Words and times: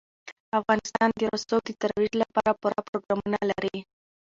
افغانستان 0.59 1.09
د 1.19 1.21
رسوب 1.33 1.61
د 1.67 1.71
ترویج 1.81 2.13
لپاره 2.21 2.51
پوره 2.61 2.79
پروګرامونه 2.87 3.39
لري. 3.51 3.77